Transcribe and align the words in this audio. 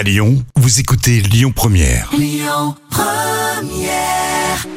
À 0.00 0.02
Lyon, 0.02 0.42
vous 0.56 0.80
écoutez 0.80 1.20
Lyon 1.20 1.52
Première. 1.54 2.10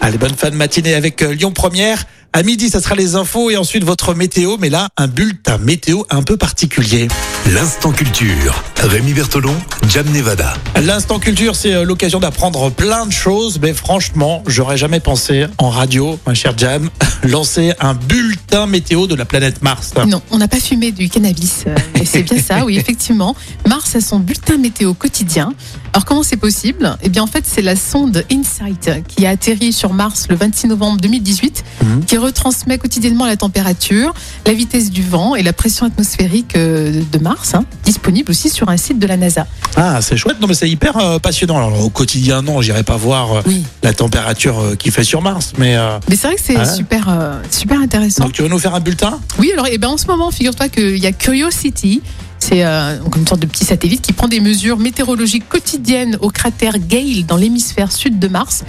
Allez, 0.01 0.17
bonne 0.17 0.35
fin 0.35 0.49
de 0.49 0.55
matinée 0.57 0.95
avec 0.95 1.21
euh, 1.21 1.33
Lyon 1.33 1.53
Première. 1.53 2.03
À 2.33 2.43
midi, 2.43 2.69
ça 2.69 2.81
sera 2.81 2.95
les 2.95 3.15
infos 3.15 3.49
et 3.49 3.55
ensuite 3.55 3.85
votre 3.85 4.13
météo. 4.15 4.57
Mais 4.59 4.69
là, 4.69 4.89
un 4.97 5.07
bulletin 5.07 5.59
météo 5.59 6.01
un 6.09 6.23
peu 6.23 6.35
particulier. 6.35 7.07
L'instant 7.53 7.93
culture. 7.93 8.61
Rémi 8.81 9.13
Bertolon, 9.13 9.55
Jam 9.87 10.05
Nevada. 10.11 10.55
L'instant 10.83 11.19
culture, 11.19 11.55
c'est 11.55 11.73
euh, 11.73 11.83
l'occasion 11.85 12.19
d'apprendre 12.19 12.69
plein 12.69 13.05
de 13.05 13.11
choses. 13.13 13.59
Mais 13.61 13.73
franchement, 13.73 14.43
j'aurais 14.45 14.77
jamais 14.77 14.99
pensé 14.99 15.45
en 15.57 15.69
radio, 15.69 16.19
ma 16.27 16.33
chère 16.33 16.57
Jam, 16.57 16.89
lancer 17.23 17.71
un 17.79 17.93
bulletin 17.93 18.22
météo 18.67 19.07
de 19.07 19.15
la 19.15 19.25
planète 19.25 19.61
Mars. 19.61 19.91
Non, 20.07 20.21
on 20.31 20.37
n'a 20.37 20.47
pas 20.47 20.59
fumé 20.59 20.91
du 20.91 21.09
cannabis. 21.09 21.63
euh, 21.67 21.75
Et 21.99 22.05
c'est 22.05 22.23
bien 22.23 22.37
ça, 22.39 22.65
oui, 22.65 22.77
effectivement. 22.77 23.35
Mars 23.67 23.95
a 23.95 24.01
son 24.01 24.19
bulletin 24.19 24.57
météo 24.57 24.93
quotidien. 24.93 25.53
Alors 25.93 26.05
comment 26.05 26.23
c'est 26.23 26.37
possible? 26.37 26.97
Eh 27.03 27.09
bien 27.09 27.21
en 27.23 27.27
fait 27.27 27.43
c'est 27.45 27.61
la 27.61 27.75
sonde 27.75 28.23
InSight 28.31 28.89
qui 29.07 29.25
a 29.25 29.29
atterri 29.29 29.71
sur 29.73 29.93
Mars 29.93 30.25
le 30.29 30.35
26 30.35 30.67
novembre 30.67 30.99
2018, 31.01 31.63
Mhm. 31.83 32.05
qui 32.05 32.17
retransmet 32.17 32.77
quotidiennement 32.77 33.25
la 33.25 33.37
température, 33.37 34.13
la 34.45 34.53
vitesse 34.53 34.89
du 34.89 35.03
vent 35.03 35.35
et 35.35 35.43
la 35.43 35.53
pression 35.53 35.85
atmosphérique 35.85 36.55
euh, 36.55 37.01
de 37.11 37.17
Mars, 37.19 37.53
hein, 37.53 37.65
disponible 37.85 38.31
aussi 38.31 38.49
sur 38.49 38.69
un 38.69 38.77
site 38.77 38.97
de 38.99 39.05
la 39.07 39.17
NASA. 39.17 39.45
Ah, 39.75 39.99
c'est 40.01 40.17
chouette. 40.17 40.37
Non, 40.41 40.47
mais 40.47 40.53
c'est 40.55 40.69
hyper 40.69 40.97
euh, 40.97 41.19
passionnant. 41.19 41.57
Alors, 41.57 41.83
au 41.85 41.89
quotidien, 41.89 42.41
non, 42.41 42.61
j'irai 42.61 42.83
pas 42.83 42.97
voir 42.97 43.31
euh, 43.37 43.41
Oui. 43.47 43.63
la 43.83 43.93
température 43.93 44.59
euh, 44.59 44.75
qu'il 44.75 44.91
fait 44.91 45.03
sur 45.03 45.21
Mars. 45.21 45.53
Mais 45.57 45.75
euh, 45.75 45.99
Mais 46.09 46.15
c'est 46.15 46.27
vrai 46.27 46.35
que 46.35 46.41
c'est 46.43 46.57
Ah. 46.57 46.65
super, 46.65 47.09
euh, 47.09 47.39
super 47.51 47.79
intéressant. 47.79 48.23
donc, 48.23 48.33
tu 48.33 48.41
veux 48.43 48.49
nous 48.49 48.59
faire 48.59 48.75
un 48.75 48.79
bulletin? 48.79 49.19
Oui, 49.39 49.51
alors 49.53 49.67
eh 49.71 49.77
ben, 49.77 49.87
en 49.87 49.97
ce 49.97 50.05
moment, 50.05 50.29
figure-toi 50.29 50.67
qu'il 50.69 50.97
y 50.97 51.05
a 51.05 51.11
Curiosity. 51.11 52.01
C'est 52.39 52.65
euh, 52.65 52.97
une 53.15 53.25
sorte 53.25 53.39
de 53.39 53.45
petit 53.45 53.63
satellite 53.63 54.01
qui 54.01 54.11
prend 54.11 54.27
des 54.27 54.41
mesures 54.41 54.77
météorologiques 54.77 55.47
quotidiennes 55.47 56.17
au 56.19 56.29
cratère 56.29 56.77
Gale 56.77 57.25
dans 57.25 57.37
l'hémisphère 57.37 57.91
sud 57.91 58.19
de 58.19 58.27
Mars, 58.27 58.65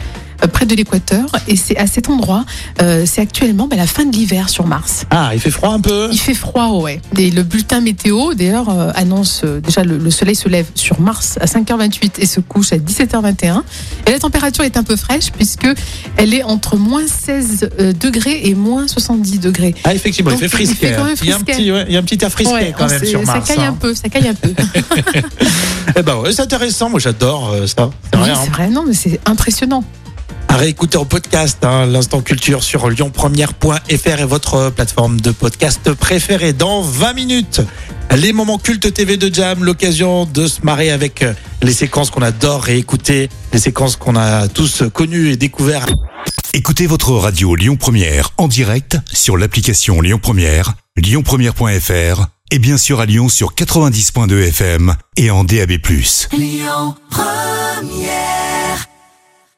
près 0.48 0.66
de 0.66 0.74
l'équateur. 0.74 1.26
Et 1.48 1.56
c'est 1.56 1.76
à 1.76 1.86
cet 1.86 2.08
endroit, 2.08 2.44
euh, 2.82 3.04
c'est 3.06 3.20
actuellement 3.20 3.66
ben, 3.68 3.76
la 3.76 3.86
fin 3.86 4.04
de 4.04 4.12
l'hiver 4.14 4.48
sur 4.48 4.66
Mars. 4.66 5.04
Ah, 5.10 5.30
il 5.34 5.40
fait 5.40 5.50
froid 5.50 5.70
un 5.72 5.80
peu. 5.80 6.08
Il 6.12 6.18
fait 6.18 6.34
froid, 6.34 6.68
ouais. 6.80 7.00
Et 7.18 7.30
le 7.30 7.42
bulletin 7.42 7.80
météo, 7.80 8.34
d'ailleurs, 8.34 8.68
euh, 8.68 8.90
annonce 8.94 9.42
euh, 9.44 9.60
déjà 9.60 9.84
le, 9.84 9.98
le 9.98 10.10
soleil 10.10 10.34
se 10.36 10.48
lève 10.48 10.66
sur 10.74 11.00
Mars 11.00 11.38
à 11.40 11.46
5h28 11.46 12.12
et 12.18 12.26
se 12.26 12.40
couche 12.40 12.72
à 12.72 12.76
17h21. 12.76 13.62
Et 14.06 14.10
la 14.12 14.18
température 14.18 14.64
est 14.64 14.76
un 14.76 14.82
peu 14.82 14.96
fraîche 14.96 15.30
puisque 15.32 15.66
elle 16.16 16.34
est 16.34 16.42
entre 16.42 16.76
moins 16.76 17.06
16 17.06 17.70
euh, 17.80 17.92
degrés 17.92 18.40
et 18.44 18.54
moins 18.54 18.86
70 18.88 19.38
degrés. 19.40 19.74
Ah, 19.84 19.94
effectivement, 19.94 20.30
Donc, 20.30 20.40
il 20.42 20.48
fait 20.48 20.62
il 20.62 20.66
frisquet. 20.66 20.88
fait 20.88 20.94
quand 20.96 21.04
même 21.04 21.16
Il 21.22 21.28
y 21.28 21.32
a 21.32 21.36
un 21.36 21.40
petit, 21.40 21.72
ouais, 21.72 21.84
il 21.88 21.94
y 21.94 21.96
a 21.96 22.00
un 22.00 22.02
petit 22.02 22.22
air 22.24 22.30
frisquet 22.30 22.54
Ouais, 22.54 22.74
quand 22.76 22.88
même 22.88 23.04
sur 23.04 23.22
Mars. 23.24 23.46
Ça 23.46 23.54
caille 23.54 23.64
hein. 23.64 23.70
un 23.70 23.74
peu, 23.74 23.94
ça 23.94 24.08
caille 24.08 24.28
un 24.28 24.34
peu. 24.34 24.52
Eh 25.96 26.02
ben 26.02 26.16
ouais, 26.16 26.32
c'est 26.32 26.42
intéressant. 26.42 26.90
Moi, 26.90 26.98
j'adore 27.00 27.50
euh, 27.50 27.66
ça. 27.66 27.90
C'est 28.12 28.16
Oui, 28.18 28.22
vrai. 28.22 28.30
hein. 28.32 28.38
c'est 28.44 28.50
vrai, 28.50 28.68
non, 28.68 28.84
mais 28.86 28.94
c'est 28.94 29.20
impressionnant. 29.26 29.84
À 30.54 30.56
réécouter 30.56 30.98
en 30.98 31.04
podcast, 31.04 31.64
hein, 31.64 31.84
l'instant 31.84 32.20
culture 32.20 32.62
sur 32.62 32.88
lyonpremière.fr 32.88 34.20
et 34.20 34.24
votre 34.24 34.70
plateforme 34.70 35.20
de 35.20 35.32
podcast 35.32 35.92
préférée. 35.94 36.52
Dans 36.52 36.80
20 36.80 37.12
minutes, 37.12 37.60
les 38.14 38.32
moments 38.32 38.58
cultes 38.58 38.94
TV 38.94 39.16
de 39.16 39.34
Jam, 39.34 39.64
l'occasion 39.64 40.26
de 40.26 40.46
se 40.46 40.60
marrer 40.62 40.92
avec 40.92 41.22
euh, 41.22 41.32
les 41.60 41.72
séquences 41.72 42.12
qu'on 42.12 42.22
adore 42.22 42.62
réécouter, 42.62 43.30
les 43.52 43.58
séquences 43.58 43.96
qu'on 43.96 44.14
a 44.14 44.46
tous 44.46 44.84
connues 44.92 45.30
et 45.30 45.36
découvertes. 45.36 45.92
Écoutez 46.52 46.86
votre 46.86 47.10
radio 47.14 47.56
Lyon 47.56 47.74
Première 47.74 48.30
en 48.38 48.46
direct 48.46 48.98
sur 49.12 49.36
l'application 49.36 50.00
Lyon 50.00 50.20
Première, 50.22 50.74
lyonpremière.fr 50.96 52.26
et 52.52 52.60
bien 52.60 52.76
sûr 52.76 53.00
à 53.00 53.06
Lyon 53.06 53.28
sur 53.28 53.54
90.2 53.54 54.46
FM 54.50 54.94
et 55.16 55.32
en 55.32 55.42
DAB+. 55.42 55.72
Lyon 56.32 56.94
Première 57.10 58.53